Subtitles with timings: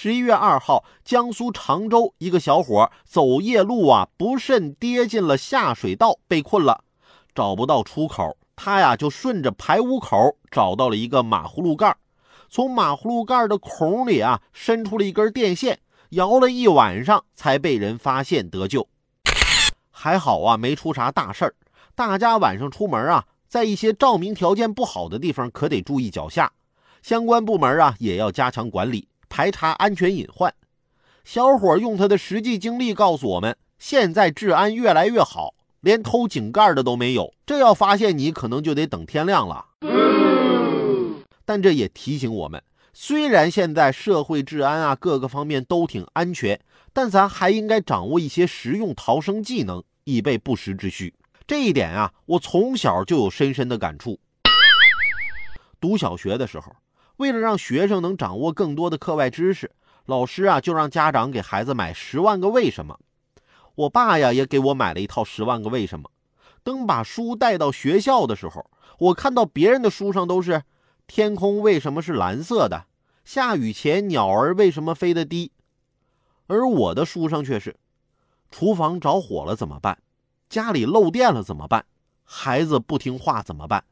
[0.00, 6.84] 十一月二号，江苏常州一个小伙走夜路啊，不慎跌进了下水道，被困了，
[7.34, 8.36] 找不到出口。
[8.54, 11.96] 他呀，就顺着排污口找到了一个马葫芦盖
[12.48, 15.80] 从马葫芦盖的孔里啊，伸出了一根电线，
[16.10, 18.86] 摇了一晚上，才被人发现得救。
[19.90, 21.56] 还好啊，没出啥大事儿。
[21.96, 26.52] 大家晚上出门啊，在一些照明条件不好的地方，可得注意脚下。
[27.02, 29.07] 相关部门啊，也要加强管理。
[29.38, 30.52] 排查安全隐患，
[31.22, 37.32] 小伙用他的实际经历告诉我们：现在治安越来越好，连偷井盖的都没有。
[37.46, 39.64] 这要发现你，可能就得等天亮了。
[41.44, 42.60] 但这也提醒我们，
[42.92, 46.58] 虽然现在社会治安啊各个方面都挺安全，
[46.92, 51.14] 但咱还应该掌握一些实用逃生技能，以备不时之需。
[51.46, 54.18] 这一点啊，我从小就有深深的感触。
[55.78, 56.74] 读小学的时候。
[57.18, 59.70] 为了让学生能掌握更多的课外知识，
[60.06, 62.98] 老师啊就让家长给孩子买《十万个为什么》。
[63.74, 66.08] 我爸呀也给我买了一套《十万个为什么》。
[66.62, 70.62] 等把书带到学校的时候，我看到别人的书上都是
[71.06, 72.86] “天空为什么是蓝色的
[73.24, 75.50] ”，“下雨前鸟儿为什么飞得低”，
[76.46, 77.76] 而我的书上却是
[78.50, 79.98] “厨房着火了怎么办？
[80.48, 81.84] 家里漏电了怎么办？
[82.22, 83.82] 孩子不听话怎么办？”